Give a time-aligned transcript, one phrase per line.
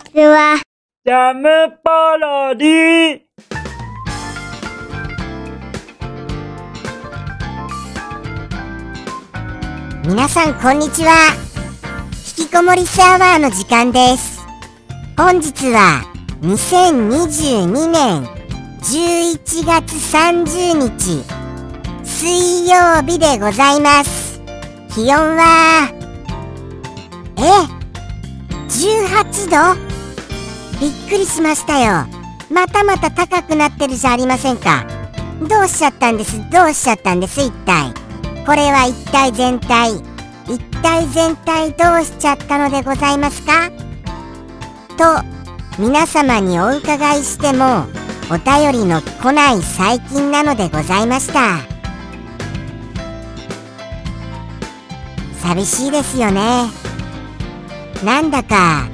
[0.00, 0.60] ちは。
[1.04, 1.48] ジャム
[1.82, 3.20] パロディ
[10.06, 11.34] 皆さんこんにちは。
[12.38, 14.40] 引きこもりサーバーの時間です。
[15.16, 16.02] 本日は
[16.42, 18.24] 2022年
[18.80, 21.22] 11月30日
[22.04, 24.40] 水曜日でございます。
[24.94, 25.92] 気温は
[27.36, 27.42] え
[28.68, 29.89] ？18度？
[30.80, 32.06] びっくりしましたよ。
[32.50, 34.86] またまた高くなってるじゃありませんか。
[35.48, 36.38] どうしちゃったんです？
[36.50, 37.40] どうしちゃったんです？
[37.40, 37.92] 一体。
[38.46, 39.92] これは一体全体。
[40.48, 43.70] 一体全体どうしちゃったのでございますか？
[44.96, 45.22] と
[45.78, 47.84] 皆様にお伺いしても
[48.30, 51.58] お便りの来ない最近なのでございました。
[55.42, 56.70] 寂しいですよね。
[58.04, 58.88] なんだか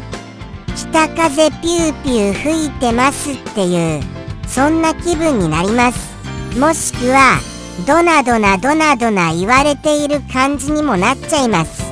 [0.96, 4.02] 北風ピューピュー吹いてますっていう
[4.48, 6.16] そんな気分になります。
[6.58, 7.38] もしくは
[7.86, 11.82] ドナドナドナドナ言われている感じにもなっちゃいます。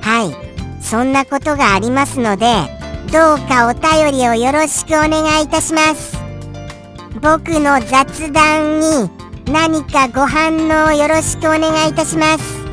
[0.00, 0.82] はい。
[0.82, 2.46] そんなことがありますので
[3.12, 6.16] どうかお便りをよろしくお願いいたします。
[7.20, 9.10] 僕の雑談に
[9.52, 12.64] 何かご反応よろしくお願いいたします。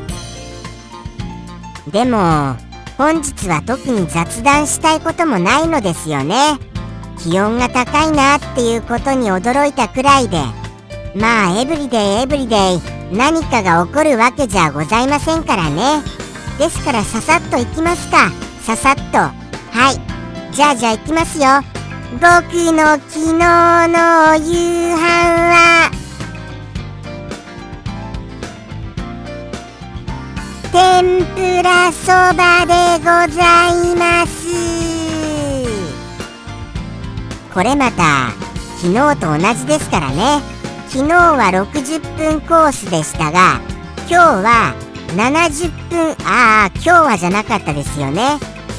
[1.92, 2.56] でも
[2.96, 6.58] 本日は特に雑談したいこともないのですよね。
[7.18, 10.38] 気温が高いなっていうことに驚いたくらいで。
[11.14, 12.80] まあエブリデイエブリデイ。
[13.12, 16.02] 何かが起こるわけじゃございませんからね。
[16.58, 18.30] ですからささっといきますか。
[18.60, 19.18] ささっと。
[19.18, 19.32] は
[19.92, 20.54] い。
[20.54, 21.46] じゃあじゃあいきますよ。
[22.14, 22.22] 僕
[22.72, 25.90] の昨日の夕飯は。
[30.72, 34.48] 天ぷらそばでございます。
[37.52, 38.30] これまた
[38.80, 40.40] 昨日と同じですからね。
[40.88, 43.60] 昨日は60分コースでしたが
[44.00, 44.74] 今日は
[45.16, 48.38] 70分ああ今日はじゃなかったですよね。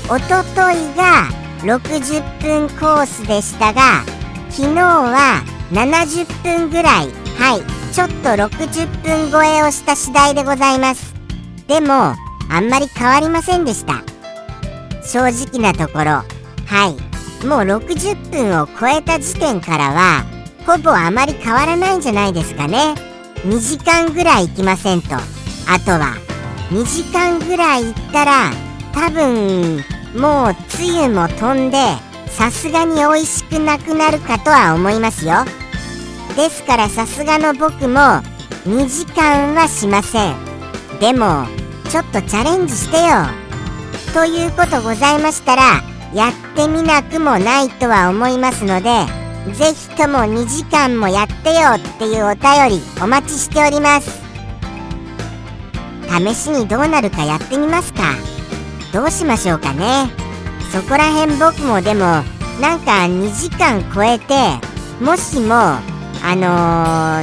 [0.09, 1.27] おとといが
[1.61, 4.03] 60分コースでしたが
[4.49, 7.09] 昨日は70分ぐらい。
[7.39, 11.13] はいちょっと60分超えをした次第でございます。
[11.67, 12.15] でも
[12.53, 14.03] あんまり変わりませんでした。
[15.03, 16.11] 正直なところ
[16.67, 17.45] はい。
[17.45, 20.23] もう60分を超えた時点からは
[20.65, 22.93] ほぼあまり変わらないんじゃないですかね。
[23.43, 25.15] 2時間ぐらい行きませんと。
[25.15, 26.15] あとは
[26.69, 28.51] 2時間ぐらい行ったら
[28.93, 29.83] 多分
[30.15, 31.77] もうつゆも飛んで
[32.27, 35.43] さすがに美味しくなくなるかとは思いますよ。
[36.35, 37.99] ですからさすがの僕も
[38.67, 40.35] 2時間はしません。
[40.99, 41.47] でも
[41.93, 43.03] ちょっとチャレンジしてよ。
[44.15, 49.05] ということございましたらやってみなくもないとは思いますので
[49.53, 54.23] ぜひとも2時間もやってよっていうお便りお待ちしております。
[56.09, 58.15] 試しにどうなるかやってみますか。
[58.91, 60.09] どうしましょうかね。
[60.71, 62.23] そこら辺僕もでも
[62.59, 64.33] なんか2時間超えて
[64.99, 65.79] もしもあ
[66.25, 66.41] の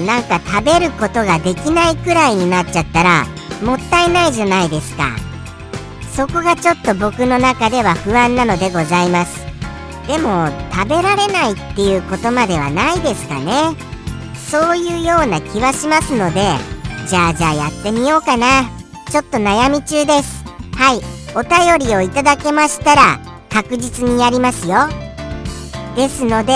[0.00, 5.16] ー、なんか食べることができないくらいになっちゃったらもったいないじゃないですか。
[6.14, 9.40] そこがちょっと僕の中では不安なのでございます。
[10.06, 13.76] でも食べられないっていうことまではないですかね。
[14.34, 16.40] そういうような気はしますので
[17.08, 18.68] じゃあじゃあやってみようかな。
[19.10, 20.44] ちょっと悩み中です。
[20.74, 21.00] はい
[21.36, 24.88] お便りをいただけましたら確実にやりますよ。
[25.94, 26.54] ですので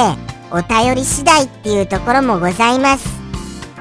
[0.50, 3.08] お便り次第っていうところもございます。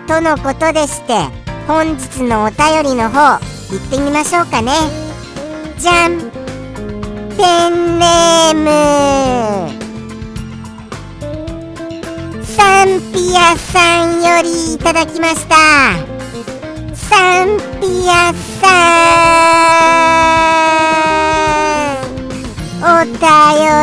[0.07, 4.73] とのことでして本日のお便りの方行ってみましょうかね。
[5.77, 6.19] じゃん。
[7.37, 8.69] ペンネーム。
[12.45, 15.55] サンピアさんよりいただきました。
[16.93, 18.67] サンピアさ
[22.79, 22.83] ん。
[22.83, 23.15] お便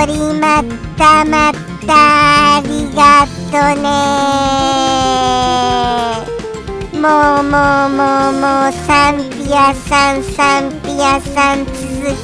[0.06, 0.62] りま
[0.98, 1.60] たまた。
[2.58, 5.49] ありがとね。
[7.00, 7.48] もうも
[7.86, 11.74] うもうもうサンピアさんサンピアさん続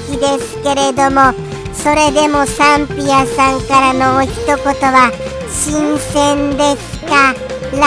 [0.07, 1.33] きですけれども
[1.73, 5.11] それでもサンピアさんからのお一言は
[5.49, 7.33] 新鮮ですか
[7.73, 7.87] ら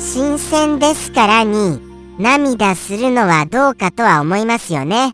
[0.00, 1.80] 新鮮ですからに
[2.18, 5.12] 涙するのはどうかとは思いますよね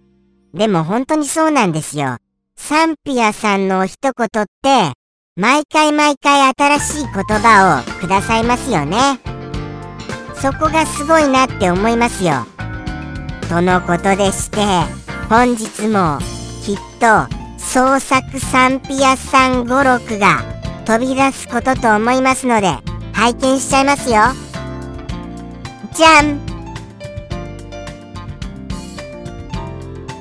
[0.54, 2.16] でも本当にそうなんですよ
[2.56, 4.94] サンピアさんのお一言って
[5.40, 9.20] 毎回毎回新しい言葉をくださいますよね。
[10.34, 12.44] そこがすごいなって思いますよ。
[13.48, 14.58] とのことでして
[15.28, 16.18] 本日も
[16.64, 20.42] きっと創作サンピアさん語録が
[20.84, 22.76] 飛び出すことと思いますので
[23.12, 24.16] 拝見しちゃいますよ。
[25.94, 26.40] じゃん。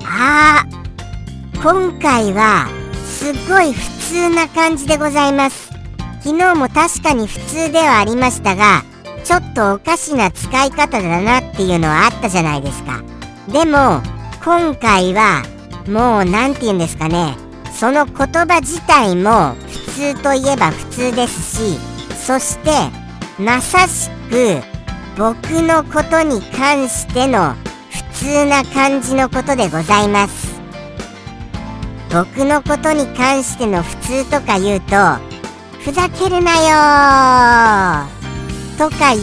[0.06, 2.68] あー今回は
[3.04, 5.70] すっごい普通な感じでございます。
[6.24, 8.84] 昨日も確かに普通ではありましたが
[9.26, 13.04] ちょっとおかしな使い方だなっていうのはあったじゃないですか。
[13.52, 14.02] でも
[14.46, 15.44] 今回は
[15.90, 17.36] もう何て言うんですかね。
[17.74, 21.78] その言葉自体も普通といえば普通ですし
[22.16, 22.72] そして
[23.38, 24.62] まさしく
[25.18, 27.56] 僕のことに関しての
[28.14, 30.47] 普通な感じのことでございます。
[32.12, 34.96] 僕のことに関しての普通とか言うと
[35.80, 38.08] ふざけるなよ
[38.78, 39.18] とかい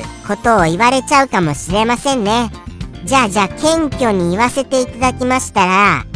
[0.00, 2.50] うことを言われちゃうかもしれませんね。
[3.04, 6.06] じゃあじゃあ謙虚に言わせていただきましたら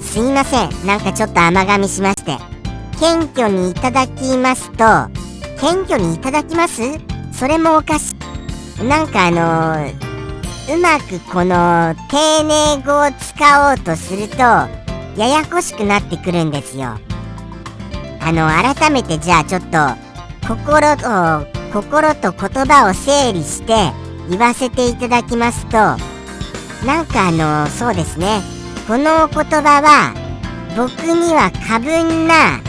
[0.00, 0.86] すいません。
[0.86, 2.36] なんかちょっと甘噛みしまして。
[2.98, 4.84] 謙虚にいただきますと
[5.58, 6.82] 謙虚にいただきます？
[7.32, 8.14] それもおかし
[8.78, 8.84] い。
[8.84, 9.94] なんかあのー、
[10.74, 14.36] うまくこの丁寧語を使おうとすると
[15.16, 16.98] ややこしくなってくるんですよ。
[18.20, 19.78] あの改めてじゃあちょっと
[20.46, 23.92] 心と心と言葉を整理して
[24.28, 25.76] 言わせていただきますと
[26.86, 28.40] なんかあのそうですね。
[28.86, 30.14] この言葉は
[30.76, 32.60] 僕には過分な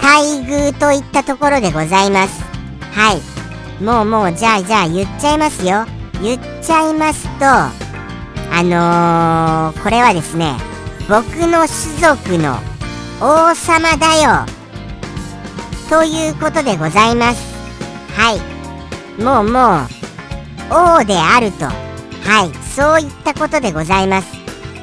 [0.00, 2.42] 待遇といったところでございます。
[2.92, 3.82] はい。
[3.82, 5.86] もうもうじゃあじゃあ言っちゃいますよ。
[6.22, 10.56] 言っちゃいますとあのー、これはですね
[11.12, 12.56] 僕の種族の
[13.20, 14.46] 王様だよ。
[15.90, 17.42] ということでございます。
[18.16, 19.22] はい。
[19.22, 21.66] もうもう王であると。
[21.66, 22.64] はい。
[22.66, 24.28] そういったことでございます。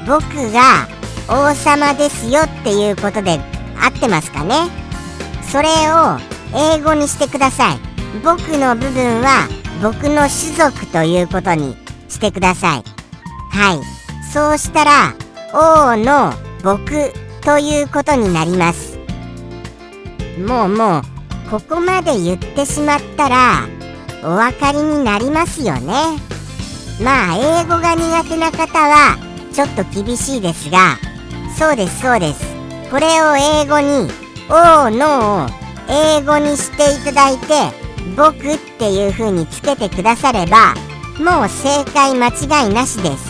[0.06, 0.22] 僕
[0.52, 0.88] が
[1.28, 3.40] 王様ですよっていうことで
[3.82, 4.70] 合ってますかね？
[5.42, 6.20] それを
[6.56, 7.80] 英語にしてください。
[8.24, 9.48] 僕の部分は
[9.82, 11.76] 僕の種族ということに
[12.08, 12.84] してください。
[13.50, 13.80] はい。
[14.32, 15.16] そうしたら
[15.54, 17.12] 王の僕
[17.42, 18.98] ということになります。
[20.46, 21.02] もうもう
[21.50, 23.68] ここまで言ってしまったら
[24.24, 25.94] お分かりになりますよね。
[27.02, 29.18] まあ英語が苦手な方は
[29.54, 30.98] ちょっと厳しいですが
[31.58, 32.46] そうですそうです。
[32.92, 34.10] これを英語に
[34.50, 35.50] 「おの」を
[35.90, 37.72] 英語にしていただいて
[38.16, 40.74] 「僕」っていう風につけてくだされば
[41.20, 43.29] もう正解間違いなしです。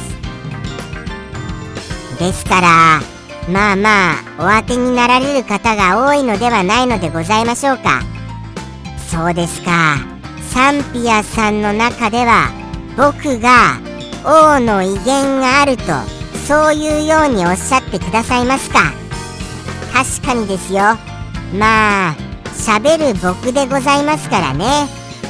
[2.19, 3.01] ですから。
[3.50, 8.01] まあまあお当てになられる方が多いのではないのでございましょうか。
[9.10, 9.98] そうですか。
[10.51, 12.51] サンピアさんの中では
[12.95, 13.80] 僕が
[14.24, 15.83] 王の威厳があると
[16.45, 18.92] そういうようにおっしゃってくださいますか。
[19.94, 20.81] 確かにですよ。
[21.57, 22.16] まあ
[22.54, 24.88] 喋る僕でございますからね。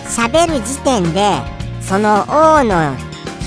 [0.08, 1.38] 喋る時点で
[1.82, 2.96] その王の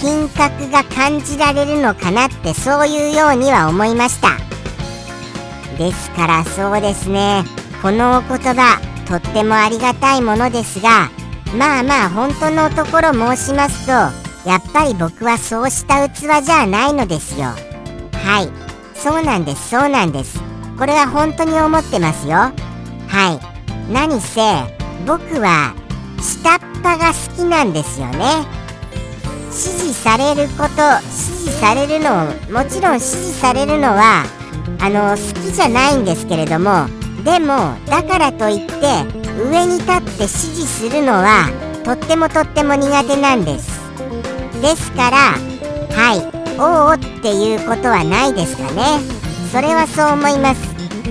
[0.02, 4.36] 品格が感じられるのかなってそういうようには思いました。
[5.78, 7.44] ですからそうですね。
[7.80, 11.08] このお言葉とってもありがたいものですが
[11.56, 13.92] まあまあ本当のところ申しますと
[14.48, 17.46] やっぱり僕はそうした器じゃないのですよ。
[17.46, 18.98] はい。
[18.98, 20.40] そうなんですそうなんです。
[20.78, 22.32] これは本当に思ってますよ。
[22.32, 22.52] は
[23.88, 23.92] い。
[23.92, 24.40] 何せ
[25.06, 25.74] 僕は
[26.20, 28.61] 下っ端が好きなんですよね。
[29.52, 34.24] 指示されること指示されるのもちろん指示されるのは
[34.80, 36.86] あの好きじゃないんですけれども
[37.22, 38.72] でもだからといって
[39.50, 41.50] 上に立って指示するのは
[41.84, 43.70] とってもとっても苦手なんです。
[44.60, 45.16] ですから
[45.96, 49.00] はいおおっていうことはないですかね。
[49.52, 50.62] それはそう思います。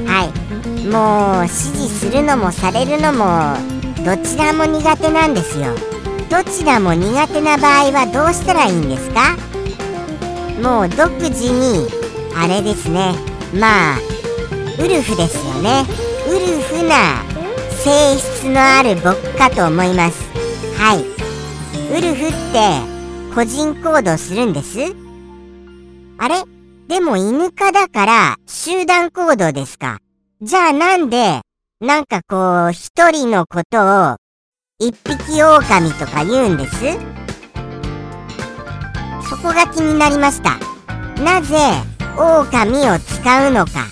[0.06, 1.50] はいもう指
[1.90, 3.56] 示するのもされるのも
[4.04, 5.91] どちらも苦手なんですよ。
[6.32, 9.36] どちらも苦手な場合はどうしたらいいんですか？
[10.62, 11.90] もう独自に
[12.34, 13.16] あれですね。
[13.54, 13.98] まあ
[14.80, 15.84] ウルフですよね。
[16.30, 17.22] ウルフな
[17.84, 20.24] 性質のある僕かと思います。
[20.80, 21.02] はい。
[21.98, 24.80] ウルフって個人行動するんです？
[26.18, 26.46] あれ？
[26.88, 29.98] でも犬科だから集団行動ですか？
[30.42, 31.42] じゃあなんで
[31.82, 34.16] なんかこう一人のことを
[34.82, 36.76] 一匹狼とか言うんです
[39.30, 40.58] そこが気になりました
[41.22, 41.56] なぜ
[42.18, 43.86] 狼を使うのか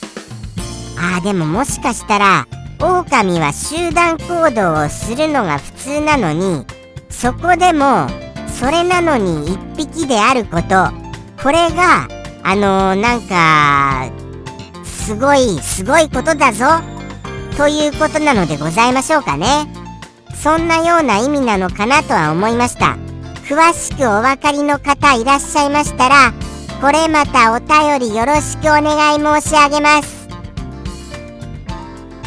[0.97, 2.47] あーでももしかしたら
[2.81, 6.65] 狼は集団行動をするのが普通なのに
[7.09, 8.07] そこでも
[8.47, 10.89] それなのに一匹であること
[11.41, 12.07] これが
[12.43, 14.11] あのー、なんか
[15.09, 16.65] すごい、すごいことだぞ。
[17.57, 19.78] ということなのでございましょうかね。
[20.41, 22.97] そんなような意味なのかなとは思いました。
[23.43, 26.33] 詳しくお分かりの方いらっしゃいましたら、
[26.79, 30.29] これまたお便りよろしくお願い申し上げます。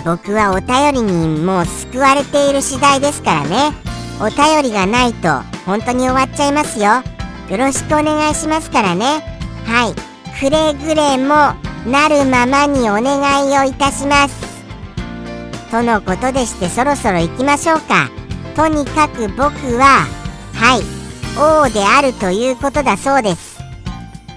[0.05, 3.73] 僕はお便りにもう救われている次第ですからね。
[4.21, 7.03] お便りがないと本当に終わっちゃいますよ。
[7.49, 9.23] よろしくお願いしますからね。
[9.65, 9.95] はい。
[10.39, 11.55] くれぐれも
[11.87, 14.52] なるままにお願いをいたします。
[15.73, 18.11] とのことでしてそろそろ行きましょうか。
[18.55, 19.41] とにかく僕
[19.79, 20.07] は、
[20.53, 20.83] はい、
[21.41, 23.59] 王であるということだそうです。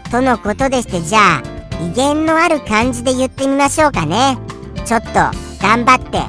[0.10, 1.44] とのことでしてじゃあ、
[1.84, 4.38] 威厳のある感じで言ってみましょうかね。
[4.86, 5.08] ちょっと
[5.62, 6.22] 頑張って。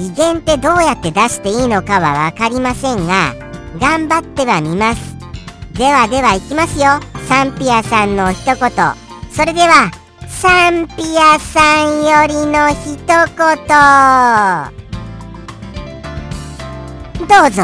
[0.00, 3.34] 威厳ってどうやって出していいのかは分かりませんが、
[3.78, 5.16] 頑張ってはみます。
[5.74, 6.98] ではでは行きますよ。
[7.28, 8.58] サンピアさんの一言。
[9.30, 9.90] それでは、
[10.38, 13.16] サンピアさんよりの一言。
[17.26, 17.62] どうぞ。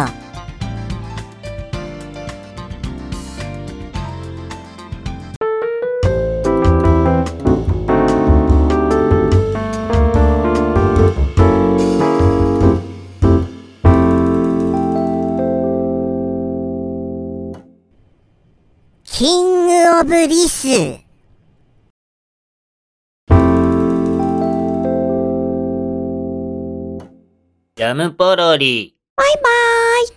[19.05, 21.12] キング・オブ・リス。
[27.83, 28.95] ジャムポロリ。
[29.17, 29.43] バイバー
[30.05, 30.09] イ。